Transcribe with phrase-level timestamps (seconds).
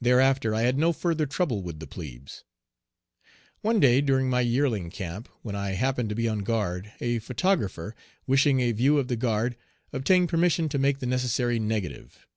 [0.00, 2.44] Thereafter I had no further trouble with the plebes.
[3.60, 7.96] One day, during my yearling camp, when I happened to be on guard, a photographer,
[8.24, 9.56] wishing a view of the guard,
[9.92, 12.28] obtained permission to make the necessary negative.